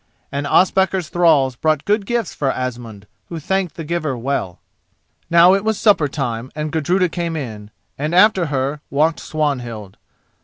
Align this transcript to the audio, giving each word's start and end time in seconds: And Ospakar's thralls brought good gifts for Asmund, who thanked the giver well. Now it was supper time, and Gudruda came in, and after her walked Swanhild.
And 0.31 0.47
Ospakar's 0.47 1.09
thralls 1.09 1.55
brought 1.55 1.85
good 1.85 2.07
gifts 2.07 2.33
for 2.33 2.51
Asmund, 2.51 3.05
who 3.29 3.37
thanked 3.39 3.75
the 3.75 3.83
giver 3.83 4.17
well. 4.17 4.59
Now 5.29 5.53
it 5.53 5.63
was 5.63 5.77
supper 5.77 6.07
time, 6.07 6.51
and 6.55 6.71
Gudruda 6.71 7.07
came 7.07 7.35
in, 7.35 7.69
and 7.99 8.15
after 8.15 8.47
her 8.47 8.81
walked 8.89 9.19
Swanhild. 9.19 9.97